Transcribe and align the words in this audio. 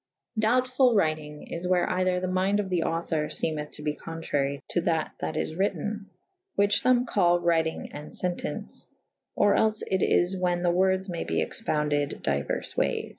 Doubtful 0.39 0.95
wrytynge 0.95 1.51
is 1.53 1.67
where 1.67 1.87
either 1.87 2.19
the 2.19 2.25
mynde 2.27 2.59
of 2.59 2.71
the 2.71 2.81
author 2.81 3.27
femeth 3.27 3.69
to 3.73 3.83
be 3.83 3.93
contrary 3.95 4.63
to 4.71 4.81
that 4.81 5.11
that 5.19 5.37
is 5.37 5.53
wryten 5.53 6.07
/ 6.31 6.55
which 6.55 6.77
fom 6.79 7.05
call 7.05 7.39
wryt 7.39 7.67
ynge 7.67 8.19
& 8.19 8.19
fentence 8.19 8.87
/ 9.13 9.35
or 9.35 9.53
els 9.53 9.83
it 9.91 10.01
is 10.01 10.35
whan 10.35 10.63
the 10.63 10.71
wordes 10.71 11.07
may 11.07 11.23
be 11.23 11.39
expounded 11.39 12.21
dyuers 12.23 12.75
wayes. 12.75 13.09